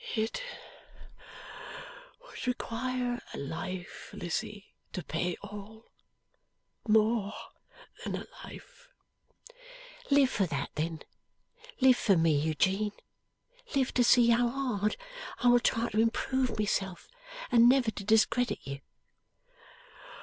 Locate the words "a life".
3.35-4.09, 8.15-8.87